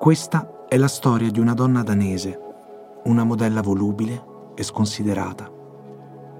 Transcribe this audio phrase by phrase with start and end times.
[0.00, 2.40] Questa è la storia di una donna danese,
[3.04, 5.52] una modella volubile e sconsiderata.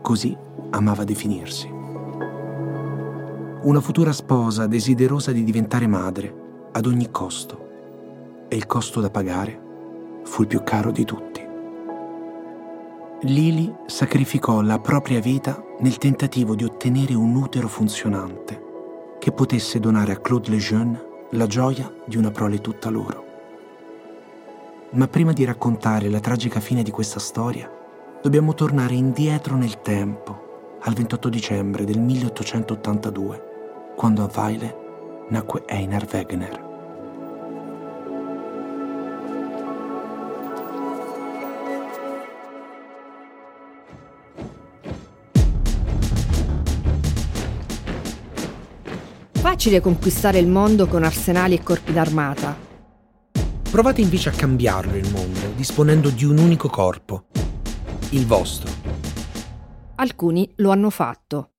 [0.00, 0.34] Così
[0.70, 1.68] amava definirsi.
[1.68, 8.46] Una futura sposa desiderosa di diventare madre ad ogni costo.
[8.48, 9.60] E il costo da pagare
[10.24, 11.46] fu il più caro di tutti.
[13.24, 18.68] Lily sacrificò la propria vita nel tentativo di ottenere un utero funzionante
[19.18, 23.28] che potesse donare a Claude Lejeune la gioia di una prole tutta loro.
[24.92, 27.70] Ma prima di raccontare la tragica fine di questa storia,
[28.20, 34.76] dobbiamo tornare indietro nel tempo, al 28 dicembre del 1882, quando a Weile
[35.28, 36.68] nacque Einar Wegener.
[49.30, 52.69] Facile conquistare il mondo con arsenali e corpi d'armata.
[53.70, 57.26] Provate invece a cambiarlo il mondo, disponendo di un unico corpo,
[58.10, 58.68] il vostro.
[59.94, 61.50] Alcuni lo hanno fatto.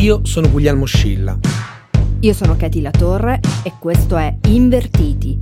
[0.00, 1.38] Io sono Guglielmo Scilla.
[2.18, 5.38] Io sono Katy La Torre e questo è Invertiti.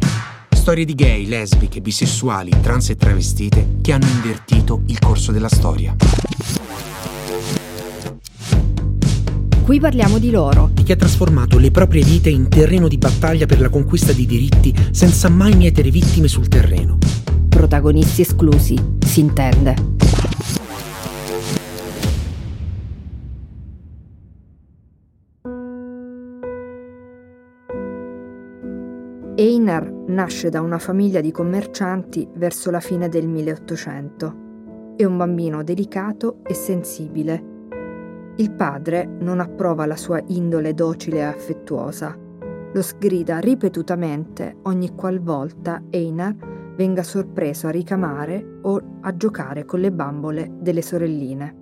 [0.50, 5.96] Storie di gay, lesbiche, bisessuali, trans e travestite che hanno invertito il corso della storia.
[9.72, 10.68] Qui parliamo di loro.
[10.70, 14.26] Di chi ha trasformato le proprie vite in terreno di battaglia per la conquista di
[14.26, 16.98] diritti senza mai mietere vittime sul terreno.
[17.48, 19.74] Protagonisti esclusi, si intende.
[29.36, 34.34] Einar nasce da una famiglia di commercianti verso la fine del 1800.
[34.98, 37.51] È un bambino delicato e sensibile
[38.36, 42.16] il padre non approva la sua indole docile e affettuosa.
[42.72, 46.34] Lo sgrida ripetutamente ogni qualvolta Einar
[46.74, 51.56] venga sorpreso a ricamare o a giocare con le bambole delle sorelline.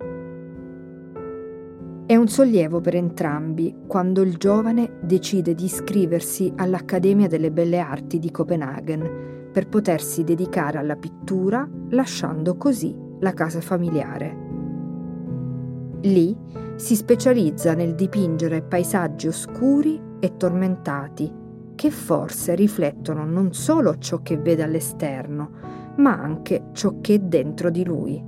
[2.05, 8.19] È un sollievo per entrambi quando il giovane decide di iscriversi all'Accademia delle Belle Arti
[8.19, 14.50] di Copenaghen per potersi dedicare alla pittura, lasciando così la casa familiare.
[16.03, 16.35] Lì
[16.75, 21.31] si specializza nel dipingere paesaggi oscuri e tormentati,
[21.75, 25.51] che forse riflettono non solo ciò che vede all'esterno,
[25.97, 28.23] ma anche ciò che è dentro di lui.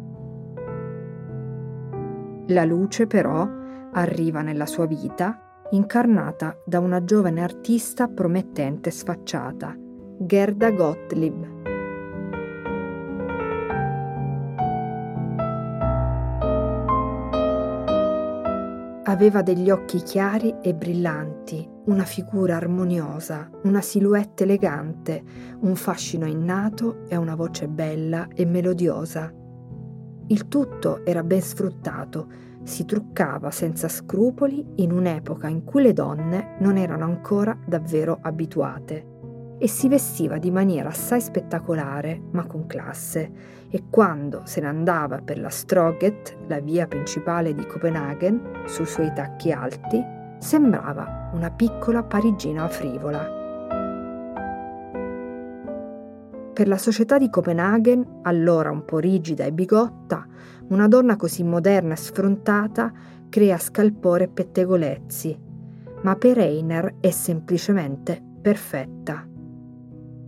[2.47, 3.47] La luce però
[3.91, 9.75] arriva nella sua vita incarnata da una giovane artista promettente sfacciata,
[10.19, 11.52] Gerda Gottlieb.
[19.05, 25.21] Aveva degli occhi chiari e brillanti, una figura armoniosa, una silhouette elegante,
[25.59, 29.29] un fascino innato e una voce bella e melodiosa.
[30.27, 32.27] Il tutto era ben sfruttato,
[32.63, 39.12] si truccava senza scrupoli in un'epoca in cui le donne non erano ancora davvero abituate
[39.57, 43.31] e si vestiva di maniera assai spettacolare ma con classe
[43.69, 49.11] e quando se ne andava per la Stroget, la via principale di Copenaghen, sui suoi
[49.13, 50.03] tacchi alti,
[50.37, 53.41] sembrava una piccola parigina frivola.
[56.53, 60.27] Per la società di Copenaghen, allora un po' rigida e bigotta,
[60.67, 62.91] una donna così moderna e sfrontata
[63.27, 65.39] crea scalpore e pettegolezzi,
[66.03, 69.32] ma per Einer è semplicemente perfetta.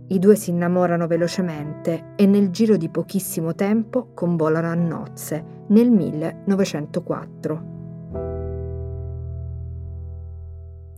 [0.08, 5.90] I due si innamorano velocemente e nel giro di pochissimo tempo convolano a nozze nel
[5.90, 7.74] 1904.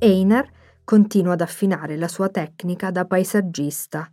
[0.00, 0.50] Einar
[0.84, 4.12] continua ad affinare la sua tecnica da paesaggista,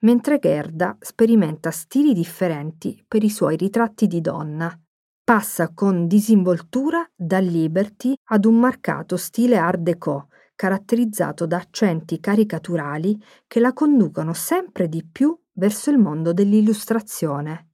[0.00, 4.74] mentre Gerda sperimenta stili differenti per i suoi ritratti di donna.
[5.22, 10.28] Passa con disinvoltura dal Liberty ad un marcato stile Art déco,
[10.60, 17.68] caratterizzato da accenti caricaturali che la conducono sempre di più verso il mondo dell'illustrazione.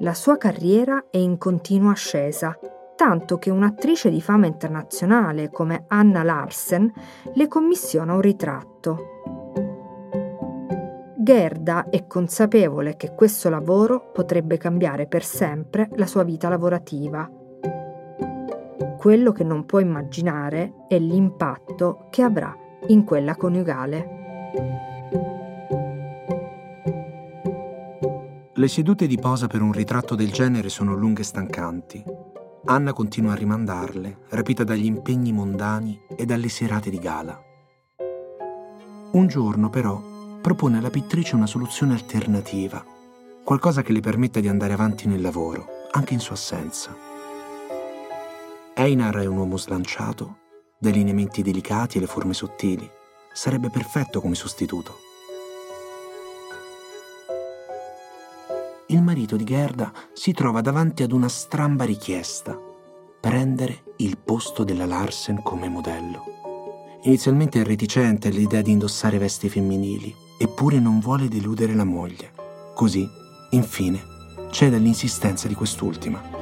[0.00, 2.58] La sua carriera è in continua ascesa,
[2.94, 6.92] tanto che un'attrice di fama internazionale come Anna Larsen
[7.32, 8.98] le commissiona un ritratto.
[11.16, 17.40] Gerda è consapevole che questo lavoro potrebbe cambiare per sempre la sua vita lavorativa
[19.02, 22.56] quello che non può immaginare è l'impatto che avrà
[22.86, 24.08] in quella coniugale.
[28.54, 32.04] Le sedute di posa per un ritratto del genere sono lunghe e stancanti.
[32.66, 37.36] Anna continua a rimandarle, rapita dagli impegni mondani e dalle serate di gala.
[39.14, 40.00] Un giorno però
[40.40, 42.84] propone alla pittrice una soluzione alternativa,
[43.42, 47.10] qualcosa che le permetta di andare avanti nel lavoro, anche in sua assenza.
[48.74, 50.38] Einar è un uomo slanciato,
[50.78, 52.90] dai lineamenti delicati e le forme sottili.
[53.30, 54.98] Sarebbe perfetto come sostituto.
[58.88, 62.58] Il marito di Gerda si trova davanti ad una stramba richiesta,
[63.20, 66.24] prendere il posto della Larsen come modello.
[67.02, 72.32] Inizialmente è reticente all'idea di indossare vesti femminili, eppure non vuole deludere la moglie.
[72.74, 73.06] Così,
[73.50, 74.02] infine,
[74.50, 76.41] cede all'insistenza di quest'ultima.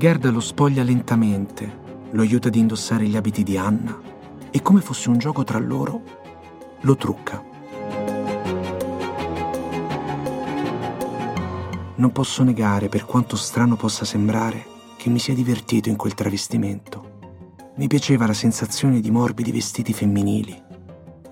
[0.00, 4.00] Gerda lo spoglia lentamente, lo aiuta ad indossare gli abiti di Anna
[4.50, 6.02] e come fosse un gioco tra loro,
[6.80, 7.44] lo trucca.
[11.96, 14.64] Non posso negare, per quanto strano possa sembrare,
[14.96, 17.18] che mi sia divertito in quel travestimento.
[17.76, 20.62] Mi piaceva la sensazione di morbidi vestiti femminili.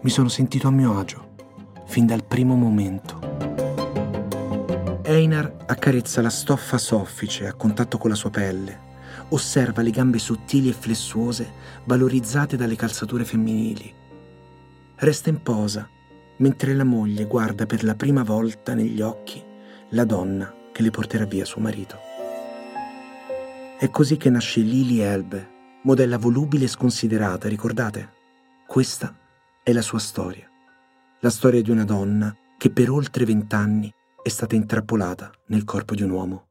[0.02, 1.36] Mi sono sentito a mio agio,
[1.86, 3.27] fin dal primo momento.
[5.10, 8.78] Einar accarezza la stoffa soffice a contatto con la sua pelle.
[9.30, 11.50] Osserva le gambe sottili e flessuose
[11.84, 13.90] valorizzate dalle calzature femminili.
[14.96, 15.88] Resta in posa
[16.36, 19.42] mentre la moglie guarda per la prima volta negli occhi
[19.92, 21.98] la donna che le porterà via suo marito.
[23.78, 25.48] È così che nasce Lily Elbe,
[25.84, 28.12] modella volubile e sconsiderata, ricordate?
[28.66, 29.16] Questa
[29.62, 30.46] è la sua storia.
[31.20, 33.90] La storia di una donna che per oltre vent'anni
[34.28, 36.46] è stata intrappolata nel corpo di un uomo.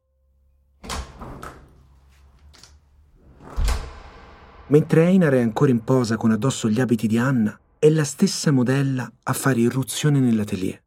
[4.68, 8.52] Mentre Einar è ancora in posa con addosso gli abiti di Anna, è la stessa
[8.52, 10.82] modella a fare irruzione nell'atelier.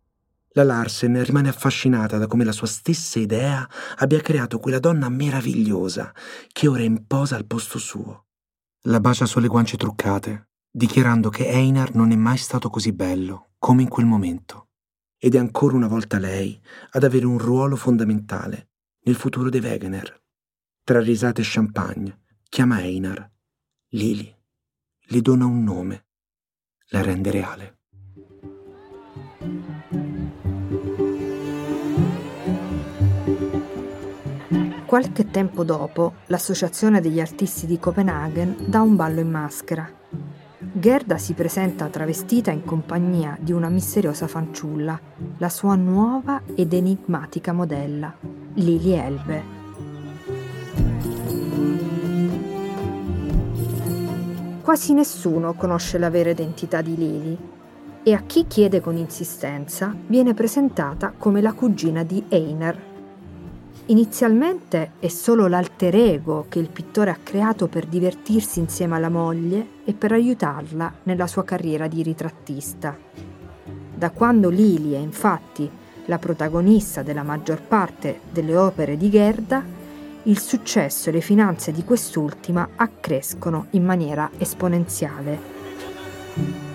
[0.54, 3.66] La Larsen rimane affascinata da come la sua stessa idea
[3.98, 6.12] abbia creato quella donna meravigliosa
[6.52, 8.24] che ora è in posa al posto suo.
[8.82, 13.82] La bacia sulle guance truccate, dichiarando che Einar non è mai stato così bello come
[13.82, 14.69] in quel momento.
[15.22, 16.58] Ed è ancora una volta lei
[16.92, 18.70] ad avere un ruolo fondamentale
[19.02, 20.18] nel futuro dei Wegener.
[20.82, 23.30] Tra risate e champagne, chiama Einar.
[23.90, 24.34] Lili
[25.12, 26.06] le dona un nome,
[26.90, 27.78] la rende reale.
[34.86, 39.99] Qualche tempo dopo, l'Associazione degli Artisti di Copenaghen dà un ballo in maschera.
[40.62, 45.00] Gerda si presenta travestita in compagnia di una misteriosa fanciulla,
[45.38, 48.14] la sua nuova ed enigmatica modella,
[48.54, 49.42] Lili Elbe.
[54.60, 57.38] Quasi nessuno conosce la vera identità di Lili
[58.02, 62.89] e a chi chiede con insistenza viene presentata come la cugina di Einer,
[63.90, 69.66] Inizialmente è solo l'alter ego che il pittore ha creato per divertirsi insieme alla moglie
[69.84, 72.96] e per aiutarla nella sua carriera di ritrattista.
[73.92, 75.68] Da quando Lili è infatti
[76.04, 79.60] la protagonista della maggior parte delle opere di Gerda,
[80.22, 86.69] il successo e le finanze di quest'ultima accrescono in maniera esponenziale.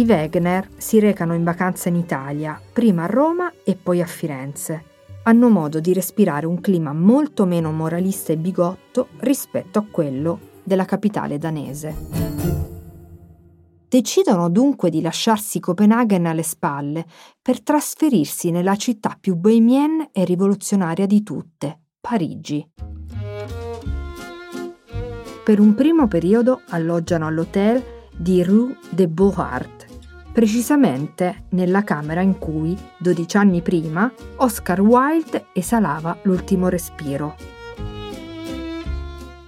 [0.00, 4.84] I Wegener si recano in vacanza in Italia, prima a Roma e poi a Firenze.
[5.24, 10.86] Hanno modo di respirare un clima molto meno moralista e bigotto rispetto a quello della
[10.86, 11.94] capitale danese.
[13.90, 17.04] Decidono dunque di lasciarsi Copenaghen alle spalle
[17.42, 22.66] per trasferirsi nella città più bohemienne e rivoluzionaria di tutte, Parigi.
[25.44, 29.88] Per un primo periodo alloggiano all'hotel di Rue de Beauhart,
[30.32, 37.36] precisamente nella camera in cui, 12 anni prima, Oscar Wilde esalava l'ultimo respiro.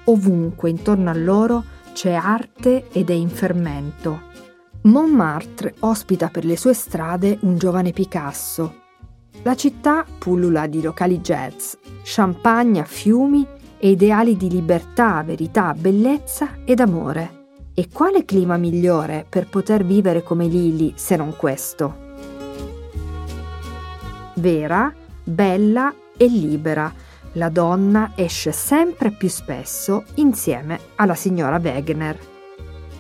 [0.05, 4.31] Ovunque intorno a loro c'è arte ed è in fermento.
[4.83, 8.81] Montmartre ospita per le sue strade un giovane Picasso.
[9.43, 13.47] La città pullula di locali jazz, champagne a fiumi
[13.79, 17.42] e ideali di libertà, verità, bellezza ed amore.
[17.75, 22.11] E quale clima migliore per poter vivere come Lili se non questo?
[24.35, 24.93] Vera,
[25.25, 26.93] bella e libera,
[27.33, 32.19] la donna esce sempre più spesso insieme alla signora Wegener.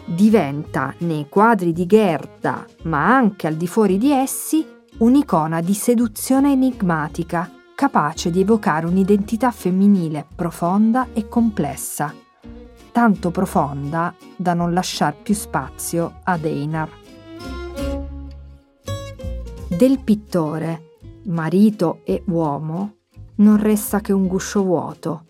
[0.06, 4.66] Diventa nei quadri di Gerda, ma anche al di fuori di essi,
[4.98, 12.21] un'icona di seduzione enigmatica, capace di evocare un'identità femminile profonda e complessa
[12.92, 16.90] tanto profonda da non lasciar più spazio ad Einar.
[19.66, 20.90] Del pittore,
[21.24, 22.96] marito e uomo,
[23.36, 25.24] non resta che un guscio vuoto,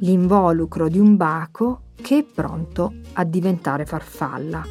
[0.00, 4.62] l'involucro di un baco che è pronto a diventare farfalla.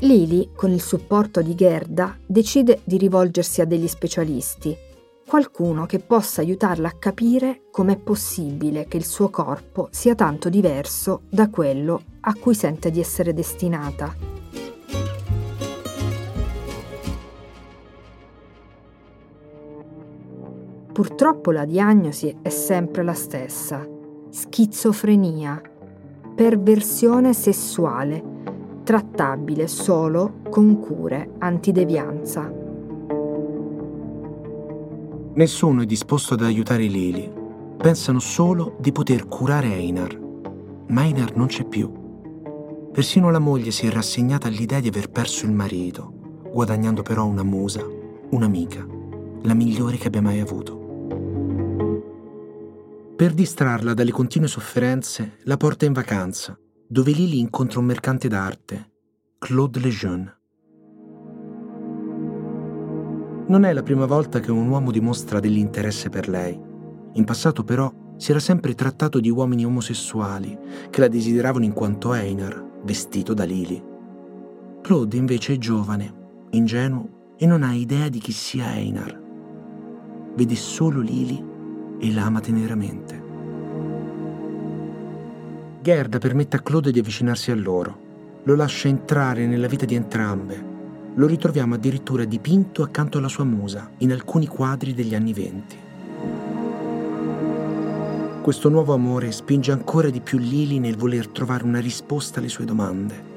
[0.00, 4.74] Lili, con il supporto di Gerda, decide di rivolgersi a degli specialisti,
[5.30, 11.22] qualcuno che possa aiutarla a capire com'è possibile che il suo corpo sia tanto diverso
[11.30, 14.12] da quello a cui sente di essere destinata.
[20.92, 23.86] Purtroppo la diagnosi è sempre la stessa.
[24.30, 25.62] Schizofrenia,
[26.34, 28.20] perversione sessuale,
[28.82, 32.59] trattabile solo con cure antidevianza.
[35.32, 37.32] Nessuno è disposto ad aiutare Lily.
[37.76, 40.18] Pensano solo di poter curare Einar.
[40.88, 41.90] Ma Einar non c'è più.
[42.92, 46.12] Persino la moglie si è rassegnata all'idea di aver perso il marito,
[46.52, 47.86] guadagnando però una musa,
[48.30, 48.84] un'amica,
[49.42, 50.78] la migliore che abbia mai avuto.
[53.14, 56.58] Per distrarla dalle continue sofferenze, la porta in vacanza,
[56.88, 58.90] dove Lily incontra un mercante d'arte,
[59.38, 60.39] Claude Lejeune.
[63.50, 66.56] Non è la prima volta che un uomo dimostra dell'interesse per lei.
[67.14, 70.56] In passato però si era sempre trattato di uomini omosessuali
[70.88, 73.82] che la desideravano in quanto Einar, vestito da Lily.
[74.80, 76.14] Claude invece è giovane,
[76.50, 79.20] ingenuo e non ha idea di chi sia Einar.
[80.36, 81.44] Vede solo Lily
[81.98, 83.22] e la ama teneramente.
[85.82, 87.98] Gerda permette a Claude di avvicinarsi a loro,
[88.44, 90.69] lo lascia entrare nella vita di entrambe
[91.20, 95.76] lo ritroviamo addirittura dipinto accanto alla sua musa in alcuni quadri degli anni venti.
[98.40, 102.64] Questo nuovo amore spinge ancora di più Lily nel voler trovare una risposta alle sue
[102.64, 103.28] domande.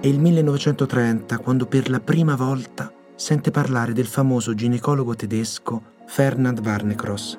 [0.00, 6.60] È il 1930 quando per la prima volta sente parlare del famoso ginecologo tedesco Fernand
[6.60, 7.36] Varnekros.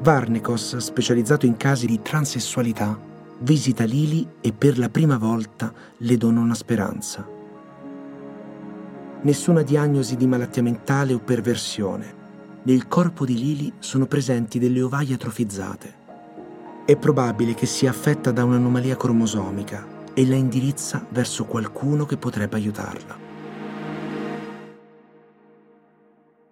[0.00, 3.09] Varnekos, specializzato in casi di transessualità,
[3.40, 7.26] visita Lily e per la prima volta le dona una speranza.
[9.22, 12.18] Nessuna diagnosi di malattia mentale o perversione.
[12.62, 15.98] Nel corpo di Lily sono presenti delle ovaie atrofizzate.
[16.84, 22.56] È probabile che sia affetta da un'anomalia cromosomica e la indirizza verso qualcuno che potrebbe
[22.56, 23.28] aiutarla.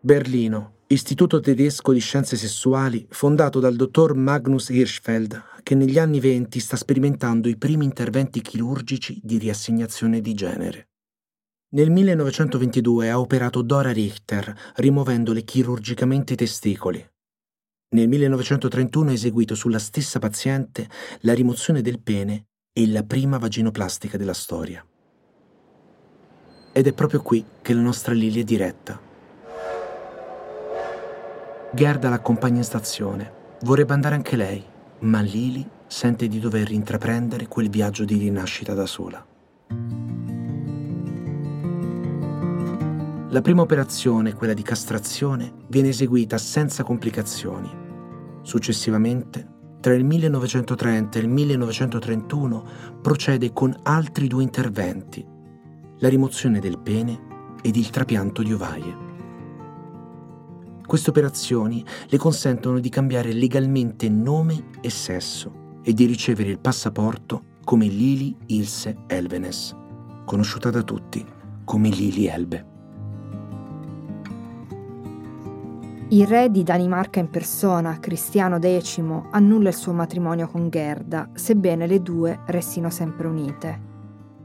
[0.00, 6.61] Berlino, Istituto tedesco di scienze sessuali fondato dal dottor Magnus Hirschfeld, che negli anni venti
[6.61, 10.88] sta sperimentando i primi interventi chirurgici di riassegnazione di genere.
[11.75, 17.07] Nel 1922 ha operato Dora Richter, rimuovendole chirurgicamente i testicoli.
[17.90, 20.88] Nel 1931 ha eseguito sulla stessa paziente
[21.21, 24.83] la rimozione del pene e la prima vaginoplastica della storia.
[26.73, 29.08] Ed è proprio qui che la nostra Lily è diretta
[31.71, 33.31] Gerda l'accompagna in stazione.
[33.63, 34.65] Vorrebbe andare anche lei,
[35.01, 39.25] ma Lily sente di dover intraprendere quel viaggio di rinascita da sola.
[43.31, 47.71] La prima operazione, quella di castrazione, viene eseguita senza complicazioni.
[48.41, 49.47] Successivamente,
[49.81, 52.65] tra il 1930 e il 1931,
[53.03, 55.25] procede con altri due interventi,
[55.99, 59.08] la rimozione del pene ed il trapianto di ovaie.
[60.88, 67.57] Queste operazioni le consentono di cambiare legalmente nome e sesso e di ricevere il passaporto
[67.62, 69.76] come Lili Ilse Elvenes,
[70.25, 71.23] conosciuta da tutti
[71.62, 72.66] come Lili Elbe.
[76.09, 79.02] Il re di Danimarca in persona, Cristiano X,
[79.33, 83.88] annulla il suo matrimonio con Gerda, sebbene le due restino sempre unite.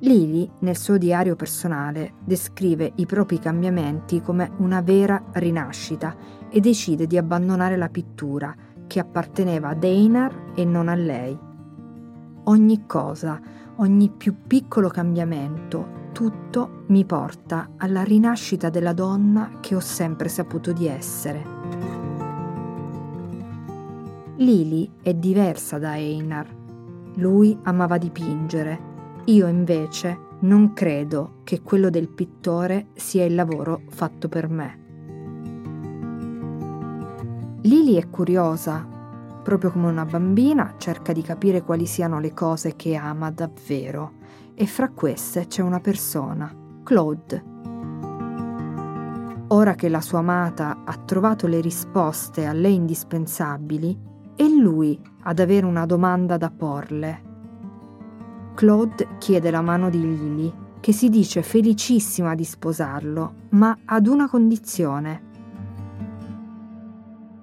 [0.03, 6.13] Lili, nel suo diario personale, descrive i propri cambiamenti come una vera rinascita
[6.49, 8.53] e decide di abbandonare la pittura
[8.85, 11.37] che apparteneva ad Einar e non a lei.
[12.43, 13.39] Ogni cosa,
[13.77, 20.73] ogni più piccolo cambiamento, tutto mi porta alla rinascita della donna che ho sempre saputo
[20.73, 21.45] di essere.
[24.35, 26.53] Lili è diversa da Einar.
[27.15, 28.91] Lui amava dipingere
[29.25, 34.81] io invece non credo che quello del pittore sia il lavoro fatto per me.
[37.61, 38.85] Lily è curiosa,
[39.41, 44.15] proprio come una bambina cerca di capire quali siano le cose che ama davvero
[44.55, 46.53] e fra queste c'è una persona,
[46.83, 47.51] Claude.
[49.47, 53.97] Ora che la sua amata ha trovato le risposte a lei indispensabili,
[54.35, 57.31] è lui ad avere una domanda da porle
[58.53, 64.27] Claude chiede la mano di Lily che si dice felicissima di sposarlo, ma ad una
[64.29, 65.31] condizione.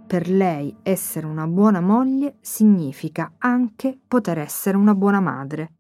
[0.07, 5.73] Per lei essere una buona moglie significa anche poter essere una buona madre.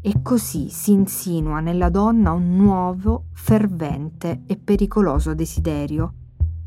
[0.00, 6.12] E così si insinua nella donna un nuovo, fervente e pericoloso desiderio,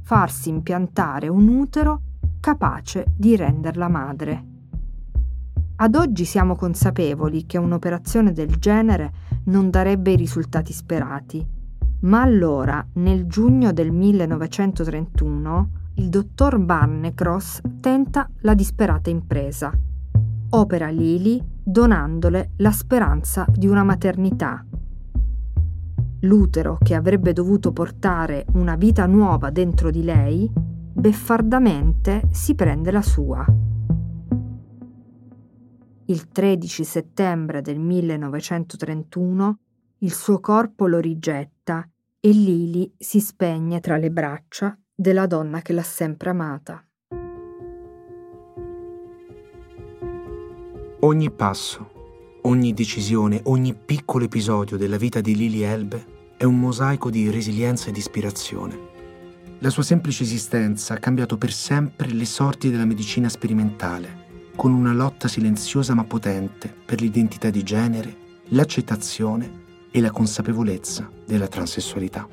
[0.02, 2.02] farsi impiantare un utero
[2.40, 4.57] capace di renderla madre.
[5.80, 9.12] Ad oggi siamo consapevoli che un'operazione del genere
[9.46, 11.46] non darebbe i risultati sperati,
[12.00, 19.72] ma allora, nel giugno del 1931, il dottor Barnecross tenta la disperata impresa.
[20.50, 24.66] Opera Lily donandole la speranza di una maternità.
[26.22, 33.04] L'utero che avrebbe dovuto portare una vita nuova dentro di lei, beffardamente si prende la
[33.04, 33.46] sua
[36.10, 39.60] il 13 settembre del 1931
[40.00, 41.88] il suo corpo lo rigetta
[42.20, 46.82] e Lili si spegne tra le braccia della donna che l'ha sempre amata.
[51.02, 57.10] Ogni passo, ogni decisione, ogni piccolo episodio della vita di Lili Elbe è un mosaico
[57.10, 58.96] di resilienza ed ispirazione.
[59.60, 64.27] La sua semplice esistenza ha cambiato per sempre le sorti della medicina sperimentale
[64.58, 71.48] con una lotta silenziosa ma potente per l'identità di genere, l'accettazione e la consapevolezza della
[71.48, 72.28] transessualità.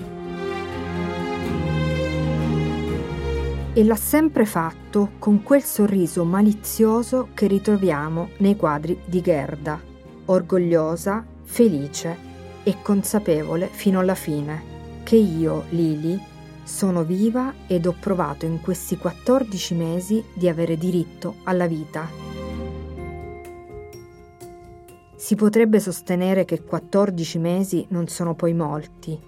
[3.75, 9.79] E l'ha sempre fatto con quel sorriso malizioso che ritroviamo nei quadri di Gerda,
[10.25, 12.17] orgogliosa, felice
[12.63, 16.19] e consapevole fino alla fine che io, Lili,
[16.65, 22.09] sono viva ed ho provato in questi 14 mesi di avere diritto alla vita.
[25.17, 29.19] Si potrebbe sostenere che 14 mesi non sono poi molti,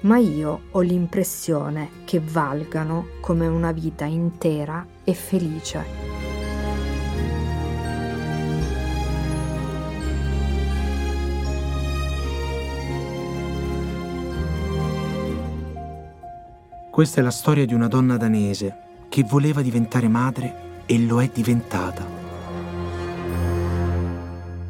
[0.00, 6.15] ma io ho l'impressione che valgano come una vita intera e felice.
[16.96, 21.30] Questa è la storia di una donna danese che voleva diventare madre e lo è
[21.30, 22.02] diventata.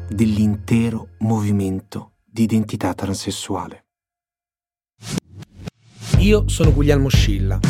[0.09, 3.85] Dell'intero movimento di identità transessuale.
[6.17, 7.61] Io sono Guglielmo Scilla.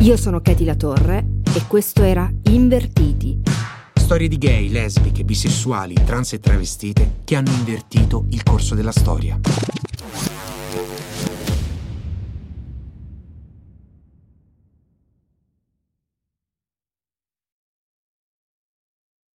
[0.00, 3.42] Io sono Katy La Torre e questo era Invertiti.
[3.94, 9.38] Storie di gay, lesbiche, bisessuali, trans e travestite che hanno invertito il corso della storia.